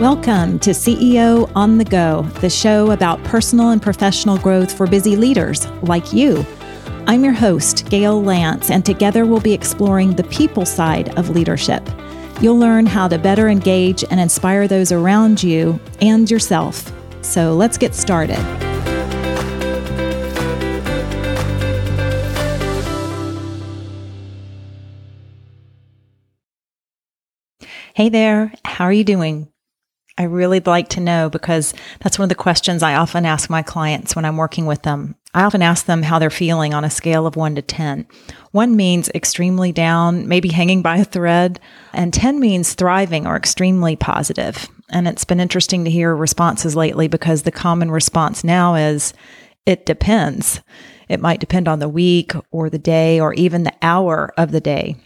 [0.00, 5.16] Welcome to CEO on the Go, the show about personal and professional growth for busy
[5.16, 6.44] leaders like you.
[7.06, 11.82] I'm your host, Gayle Lantz, and together we'll be exploring the people side of leadership.
[12.42, 16.92] You'll learn how to better engage and inspire those around you and yourself.
[17.22, 18.36] So let's get started.
[27.94, 29.48] Hey there, how are you doing?
[30.18, 33.62] I really like to know because that's one of the questions I often ask my
[33.62, 35.16] clients when I'm working with them.
[35.34, 38.06] I often ask them how they're feeling on a scale of one to 10.
[38.52, 41.60] One means extremely down, maybe hanging by a thread,
[41.92, 44.68] and 10 means thriving or extremely positive.
[44.88, 49.12] And it's been interesting to hear responses lately because the common response now is
[49.66, 50.62] it depends.
[51.08, 54.60] It might depend on the week or the day or even the hour of the
[54.60, 54.96] day.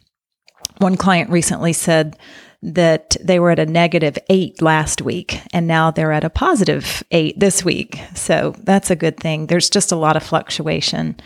[0.78, 2.16] One client recently said,
[2.62, 7.02] that they were at a negative eight last week and now they're at a positive
[7.10, 8.00] eight this week.
[8.14, 9.46] So that's a good thing.
[9.46, 11.16] There's just a lot of fluctuation.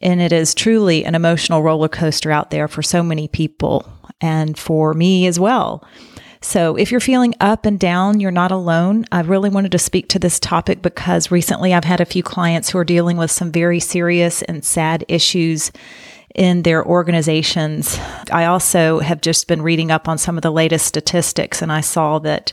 [0.00, 4.56] And it is truly an emotional roller coaster out there for so many people and
[4.58, 5.84] for me as well.
[6.42, 9.04] So, if you're feeling up and down, you're not alone.
[9.12, 12.70] I really wanted to speak to this topic because recently I've had a few clients
[12.70, 15.70] who are dealing with some very serious and sad issues
[16.34, 17.98] in their organizations.
[18.30, 21.80] I also have just been reading up on some of the latest statistics, and I
[21.80, 22.52] saw that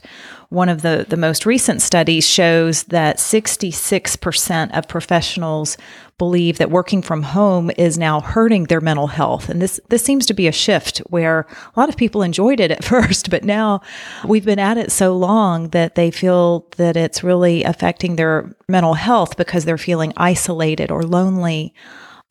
[0.50, 5.78] one of the, the most recent studies shows that 66% of professionals
[6.18, 9.50] believe that working from home is now hurting their mental health.
[9.50, 12.72] And this, this seems to be a shift where a lot of people enjoyed it
[12.72, 13.82] at first, but now
[14.26, 18.94] we've been at it so long that they feel that it's really affecting their mental
[18.94, 21.74] health because they're feeling isolated or lonely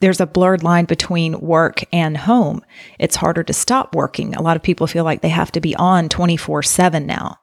[0.01, 2.63] there's a blurred line between work and home.
[2.99, 4.35] It's harder to stop working.
[4.35, 7.39] A lot of people feel like they have to be on 24 7 now.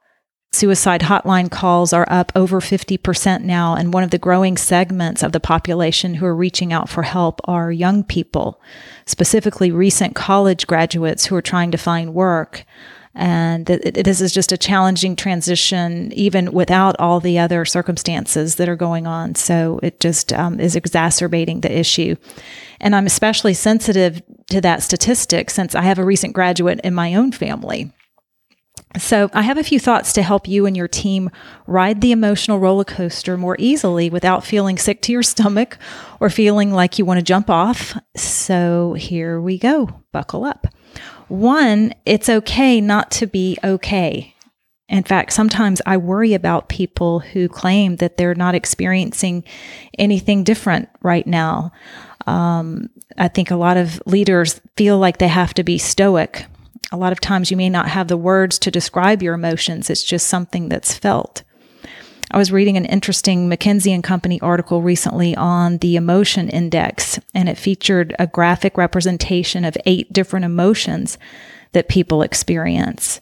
[0.54, 5.32] Suicide hotline calls are up over 50% now, and one of the growing segments of
[5.32, 8.62] the population who are reaching out for help are young people,
[9.08, 12.66] specifically recent college graduates who are trying to find work.
[13.16, 18.76] And this is just a challenging transition, even without all the other circumstances that are
[18.76, 19.36] going on.
[19.36, 22.16] So it just um, is exacerbating the issue.
[22.80, 27.14] And I'm especially sensitive to that statistic since I have a recent graduate in my
[27.14, 27.92] own family.
[28.98, 31.32] So, I have a few thoughts to help you and your team
[31.66, 35.80] ride the emotional roller coaster more easily without feeling sick to your stomach
[36.20, 37.98] or feeling like you want to jump off.
[38.16, 40.02] So, here we go.
[40.12, 40.68] Buckle up.
[41.28, 44.34] One, it's okay not to be okay.
[44.90, 49.44] In fact, sometimes I worry about people who claim that they're not experiencing
[49.98, 51.72] anything different right now.
[52.28, 56.46] Um, I think a lot of leaders feel like they have to be stoic.
[56.92, 60.04] A lot of times you may not have the words to describe your emotions, it's
[60.04, 61.44] just something that's felt.
[62.34, 67.48] I was reading an interesting McKinsey and Company article recently on the emotion index, and
[67.48, 71.20] it featured a graphic representation of eight different emotions
[71.74, 73.22] that people experience.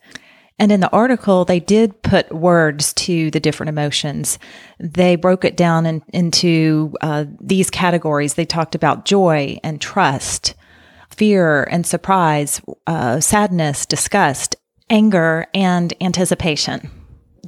[0.57, 4.39] And in the article, they did put words to the different emotions.
[4.79, 8.35] They broke it down in, into uh, these categories.
[8.35, 10.53] They talked about joy and trust,
[11.09, 14.55] fear and surprise, uh, sadness, disgust,
[14.89, 16.89] anger, and anticipation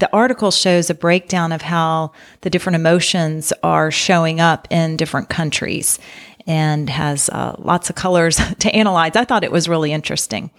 [0.04, 5.30] the article shows a breakdown of how the different emotions are showing up in different
[5.30, 5.98] countries
[6.46, 9.16] and has uh, lots of colors to analyze.
[9.16, 10.52] I thought it was really interesting.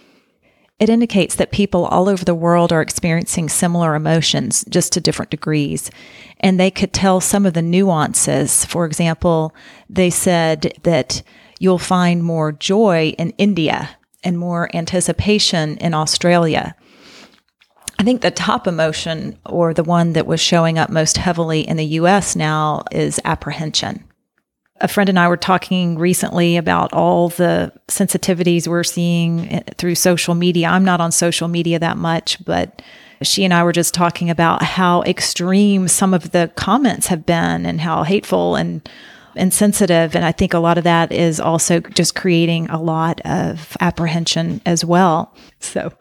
[0.78, 5.31] It indicates that people all over the world are experiencing similar emotions, just to different
[5.31, 5.91] degrees.
[6.41, 8.65] And they could tell some of the nuances.
[8.65, 9.54] For example,
[9.91, 11.22] they said that
[11.59, 13.91] you'll find more joy in India
[14.22, 16.75] and more anticipation in Australia
[18.04, 21.78] I think the top emotion, or the one that was showing up most heavily in
[21.78, 24.04] the US now, is apprehension.
[24.82, 29.95] A friend and I were talking recently about all the sensitivities we're seeing eh, through
[29.95, 30.68] social media.
[30.68, 32.83] I'm not on social media that much, but
[33.22, 37.65] she and I were just talking about how extreme some of the comments have been
[37.65, 38.86] and how hateful and
[39.34, 40.15] insensitive.
[40.15, 44.60] And I think a lot of that is also just creating a lot of apprehension
[44.66, 45.34] as well.
[45.60, 45.95] So,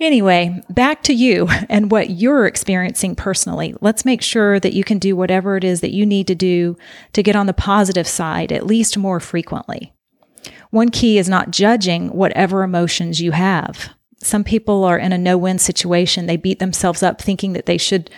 [0.00, 3.74] Anyway, back to you and what you're experiencing personally.
[3.80, 6.76] Let's make sure that you can do whatever it is that you need to do
[7.12, 9.92] to get on the positive side, at least more frequently.
[10.70, 13.90] One key is not judging whatever emotions you have.
[14.18, 16.26] Some people are in a no win situation.
[16.26, 18.10] They beat themselves up thinking that they should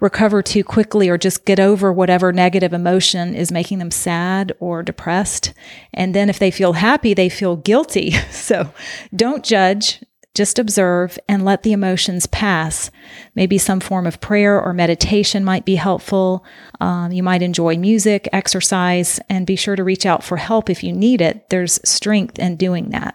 [0.00, 4.82] recover too quickly or just get over whatever negative emotion is making them sad or
[4.82, 5.54] depressed.
[5.94, 8.14] And then if they feel happy, they feel guilty.
[8.30, 8.74] So
[9.14, 10.02] don't judge
[10.34, 12.90] Just observe and let the emotions pass.
[13.34, 16.42] Maybe some form of prayer or meditation might be helpful.
[16.80, 20.82] Um, you might enjoy music, exercise, and be sure to reach out for help if
[20.82, 21.50] you need it.
[21.50, 23.14] There's strength in doing that.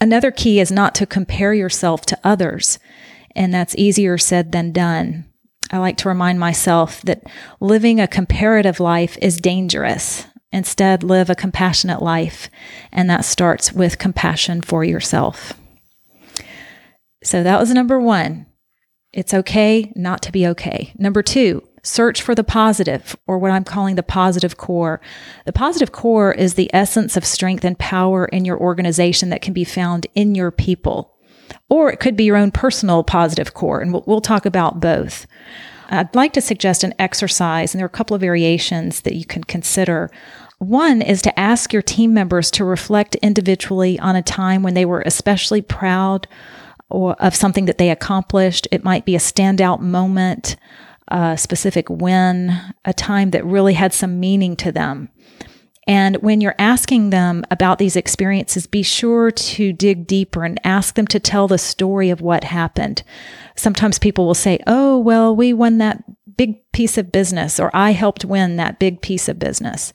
[0.00, 2.80] Another key is not to compare yourself to others,
[3.36, 5.26] and that's easier said than done.
[5.70, 7.22] I like to remind myself that
[7.60, 10.26] living a comparative life is dangerous.
[10.52, 12.50] Instead, live a compassionate life,
[12.90, 15.54] and that starts with compassion for yourself.
[17.22, 18.46] So that was number one.
[19.12, 20.94] It's okay not to be okay.
[20.98, 25.00] Number two, search for the positive, or what I'm calling the positive core.
[25.44, 29.52] The positive core is the essence of strength and power in your organization that can
[29.52, 31.14] be found in your people.
[31.68, 35.26] Or it could be your own personal positive core, and we'll, we'll talk about both.
[35.90, 39.26] I'd like to suggest an exercise, and there are a couple of variations that you
[39.26, 40.10] can consider.
[40.58, 44.86] One is to ask your team members to reflect individually on a time when they
[44.86, 46.26] were especially proud
[46.92, 48.68] or of something that they accomplished.
[48.70, 50.56] It might be a standout moment,
[51.08, 55.08] a specific win, a time that really had some meaning to them.
[55.88, 60.94] And when you're asking them about these experiences, be sure to dig deeper and ask
[60.94, 63.02] them to tell the story of what happened.
[63.56, 66.04] Sometimes people will say, Oh, well, we won that
[66.36, 69.92] big piece of business, or I helped win that big piece of business.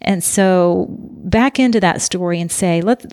[0.00, 3.06] And so back into that story and say, let's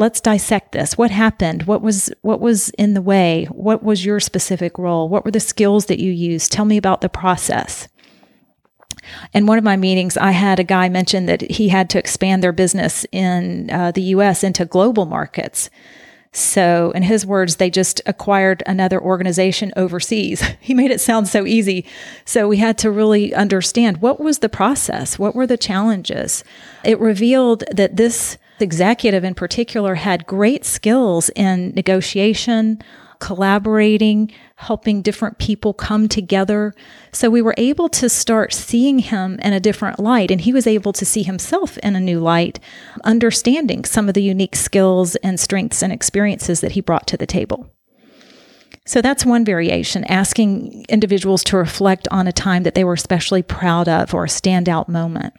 [0.00, 0.96] let's dissect this.
[0.96, 1.64] What happened?
[1.64, 3.46] What was what was in the way?
[3.52, 5.08] What was your specific role?
[5.08, 6.50] What were the skills that you used?
[6.50, 7.86] Tell me about the process.
[9.34, 12.42] In one of my meetings, I had a guy mention that he had to expand
[12.42, 15.68] their business in uh, the US into global markets.
[16.32, 20.42] So, in his words, they just acquired another organization overseas.
[20.60, 21.84] He made it sound so easy.
[22.24, 25.18] So, we had to really understand what was the process?
[25.18, 26.44] What were the challenges?
[26.84, 32.82] It revealed that this executive in particular had great skills in negotiation,
[33.20, 36.74] collaborating, helping different people come together.
[37.12, 40.66] So we were able to start seeing him in a different light, and he was
[40.66, 42.58] able to see himself in a new light,
[43.04, 47.26] understanding some of the unique skills and strengths and experiences that he brought to the
[47.26, 47.70] table.
[48.86, 53.42] So that's one variation, asking individuals to reflect on a time that they were especially
[53.42, 55.34] proud of or a standout moment.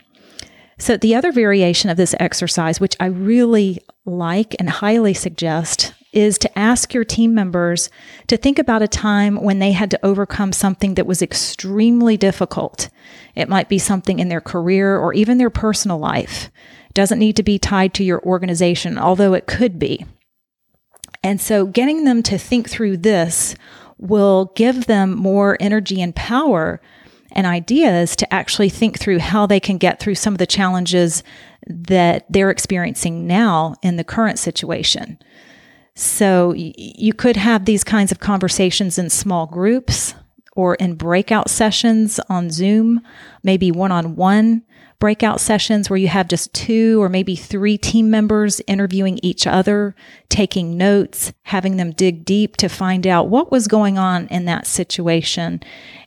[0.81, 6.39] So, the other variation of this exercise, which I really like and highly suggest, is
[6.39, 7.92] to ask your team members
[8.25, 12.89] to think about a time when they had to overcome something that was extremely difficult.
[13.36, 16.50] It might be something in their career or even their personal life.
[16.88, 20.04] It doesn't need to be tied to your organization, although it could be.
[21.22, 23.54] And so getting them to think through this
[24.00, 26.81] will give them more energy and power
[27.33, 31.24] and ideas to actually think through how they can get through some of the challenges
[31.68, 35.19] that they're experiencing now in the current situation.
[35.95, 40.16] So you could have these kinds of conversations in small groups
[40.54, 43.01] or in breakout sessions on Zoom,
[43.44, 44.63] maybe one on one
[45.01, 49.95] breakout sessions where you have just two or maybe three team members interviewing each other,
[50.30, 54.68] taking notes, having them dig deep to find out what was going on in that
[54.68, 55.60] situation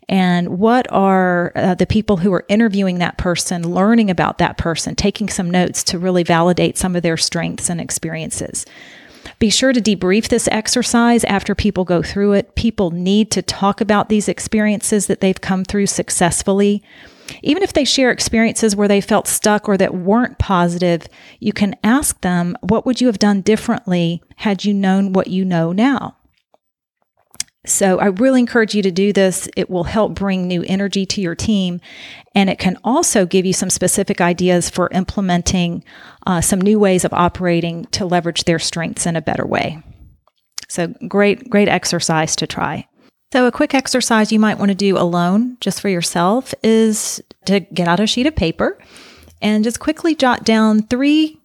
[0.09, 4.95] and what are uh, the people who are interviewing that person learning about that person,
[4.95, 8.67] taking some notes to really validate some of their strengths and experiences.
[9.39, 12.55] Be sure to debrief this exercise after people go through it.
[12.55, 16.83] People need to talk about these experiences that they've come through successfully.
[17.43, 21.09] Even if they share experiences where they felt stuck or that weren't positive,
[21.41, 25.45] you can ask them, What would you have done differently had you known what you
[25.45, 26.17] know now?
[27.67, 29.49] So I really encourage you to do this.
[29.57, 31.81] It will help bring new energy to your team.
[32.35, 35.83] And it can also give you some specific ideas for implementing
[36.27, 39.83] uh, some new ways of operating to leverage their strengths in a better way.
[40.69, 42.87] So great, great exercise to try.
[43.33, 47.61] So a quick exercise you might want to do alone just for yourself is to
[47.61, 48.79] get out a sheet of paper
[49.41, 51.41] and just quickly jot down three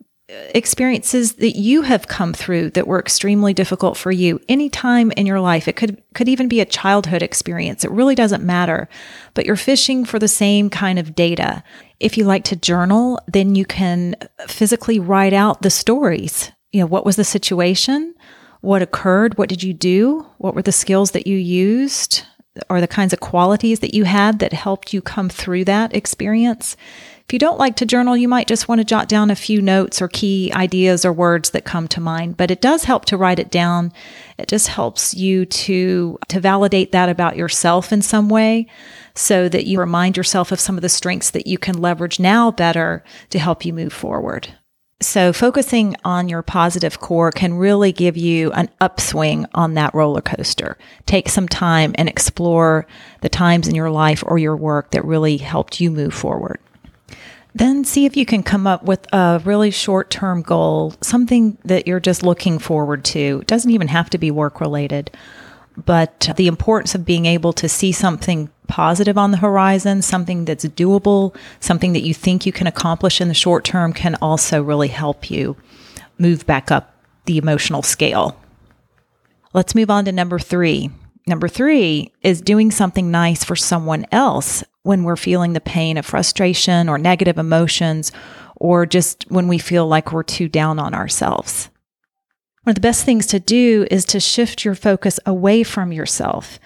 [0.53, 5.25] experiences that you have come through that were extremely difficult for you any time in
[5.25, 5.67] your life.
[5.67, 7.83] It could could even be a childhood experience.
[7.83, 8.87] It really doesn't matter.
[9.33, 11.63] But you're fishing for the same kind of data.
[11.99, 14.15] If you like to journal then you can
[14.47, 16.51] physically write out the stories.
[16.71, 18.13] You know what was the situation?
[18.61, 19.37] What occurred?
[19.37, 20.27] What did you do?
[20.37, 22.23] What were the skills that you used?
[22.69, 26.75] Or the kinds of qualities that you had that helped you come through that experience
[27.29, 29.61] if you don't like to journal, you might just want to jot down a few
[29.61, 33.17] notes or key ideas or words that come to mind, but it does help to
[33.17, 33.93] write it down.
[34.39, 38.65] It just helps you to to validate that about yourself in some way
[39.13, 42.49] so that you remind yourself of some of the strengths that you can leverage now
[42.49, 44.55] better to help you move forward.
[44.99, 50.21] So, focusing on your positive core can really give you an upswing on that roller
[50.21, 50.79] coaster.
[51.05, 52.87] Take some time and explore
[53.21, 56.59] the times in your life or your work that really helped you move forward.
[57.53, 61.87] Then see if you can come up with a really short term goal, something that
[61.87, 63.39] you're just looking forward to.
[63.41, 65.11] It doesn't even have to be work related,
[65.75, 70.65] but the importance of being able to see something positive on the horizon, something that's
[70.65, 74.89] doable, something that you think you can accomplish in the short term can also really
[74.89, 75.57] help you
[76.19, 78.39] move back up the emotional scale.
[79.53, 80.91] Let's move on to number three.
[81.25, 86.05] Number three is doing something nice for someone else when we're feeling the pain of
[86.05, 88.11] frustration or negative emotions,
[88.55, 91.69] or just when we feel like we're too down on ourselves.
[92.63, 96.59] One of the best things to do is to shift your focus away from yourself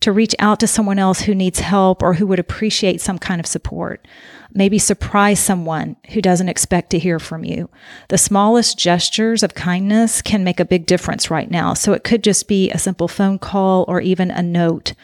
[0.00, 3.38] to reach out to someone else who needs help or who would appreciate some kind
[3.38, 4.06] of support.
[4.52, 7.70] Maybe surprise someone who doesn't expect to hear from you.
[8.08, 11.74] The smallest gestures of kindness can make a big difference right now.
[11.74, 14.94] So it could just be a simple phone call or even a note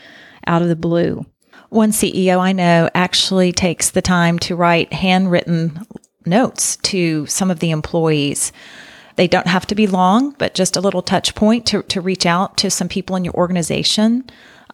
[0.46, 1.26] out of the blue.
[1.76, 5.86] One CEO I know actually takes the time to write handwritten
[6.24, 8.50] notes to some of the employees.
[9.16, 12.24] They don't have to be long, but just a little touch point to, to reach
[12.24, 14.24] out to some people in your organization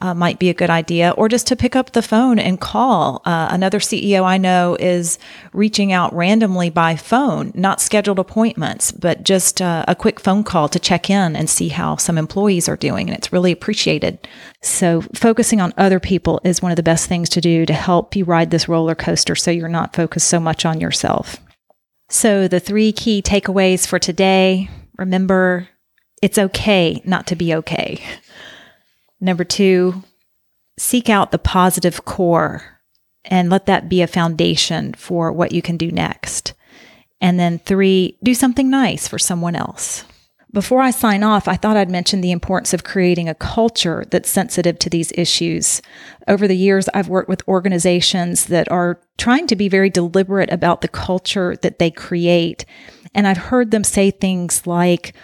[0.03, 3.23] uh, might be a good idea, or just to pick up the phone and call.
[3.25, 5.17] Uh, another CEO I know is
[5.53, 10.69] reaching out randomly by phone, not scheduled appointments, but just uh, a quick phone call
[10.71, 13.09] to check in and see how some employees are doing.
[13.09, 14.27] And it's really appreciated.
[14.61, 18.17] So, focusing on other people is one of the best things to do to help
[18.17, 21.37] you ride this roller coaster so you're not focused so much on yourself.
[22.11, 24.69] So, the three key takeaways for today
[24.99, 25.69] remember,
[26.21, 28.03] it's okay not to be okay.
[29.23, 30.03] Number two,
[30.77, 32.81] seek out the positive core
[33.25, 36.55] and let that be a foundation for what you can do next.
[37.21, 40.05] And then three, do something nice for someone else.
[40.53, 44.29] Before I sign off, I thought I'd mention the importance of creating a culture that's
[44.29, 45.81] sensitive to these issues.
[46.27, 50.81] Over the years, I've worked with organizations that are trying to be very deliberate about
[50.81, 52.67] the culture that they create.
[53.15, 55.15] And I've heard them say things like,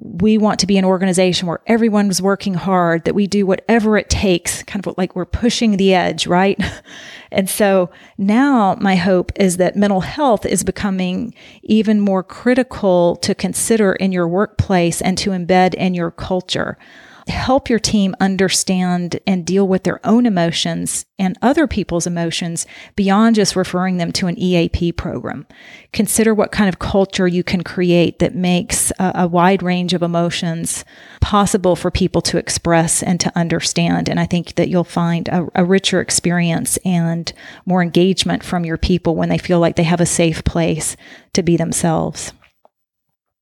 [0.00, 4.08] we want to be an organization where everyone's working hard, that we do whatever it
[4.08, 6.60] takes, kind of like we're pushing the edge, right?
[7.32, 13.34] and so now my hope is that mental health is becoming even more critical to
[13.34, 16.78] consider in your workplace and to embed in your culture
[17.30, 22.66] help your team understand and deal with their own emotions and other people's emotions
[22.96, 25.46] beyond just referring them to an EAP program.
[25.92, 30.02] Consider what kind of culture you can create that makes a, a, wide range of
[30.02, 30.84] emotions
[31.20, 34.08] possible for people to express and to understand.
[34.08, 37.32] And I think that you'll find a, a richer experience and
[37.66, 40.96] more engagement from your people when they feel like they have a safe place
[41.32, 42.32] to be themselves.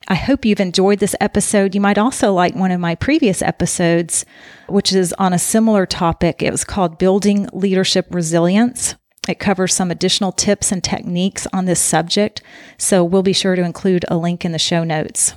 [0.09, 1.75] I hope you've enjoyed this episode.
[1.75, 4.25] You might also like one of my previous episodes,
[4.69, 6.43] which is on a similar topic.
[6.43, 8.95] It was called Building Leadership Resilience.
[9.29, 12.41] It covers some additional tips and techniques on this subject,
[12.79, 15.35] so we'll be sure to include a link in the show notes.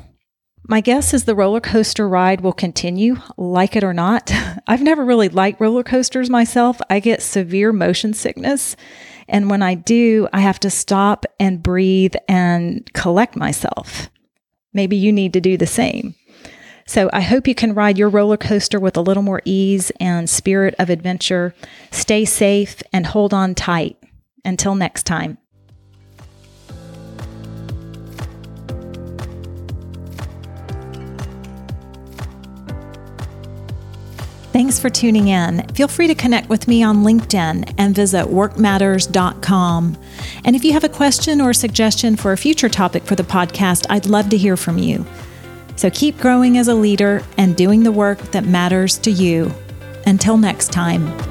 [0.68, 4.32] My guess is the roller coaster ride will continue, like it or not.
[4.68, 6.80] I've never really liked roller coasters myself.
[6.92, 8.76] I get severe motion sickness.
[9.28, 14.12] And when I do, I have to stop and breathe and collect myself.
[14.74, 16.16] Maybe you need to do the same.
[16.86, 20.30] So I hope you can ride your roller coaster with a little more ease and
[20.30, 21.54] spirit of adventure.
[21.92, 23.98] Stay safe and hold on tight.
[24.46, 25.38] Until next time.
[34.70, 35.68] Thanks for tuning in.
[35.70, 39.98] Feel free to connect with me on LinkedIn and visit workmatters.com.
[40.46, 43.88] And if you have a question or suggestion for a future topic for the podcast,
[43.90, 45.08] I'd love to hear from you.
[45.76, 49.52] So keep growing as a leader and doing the work that matters to you.
[50.06, 51.29] Until next time.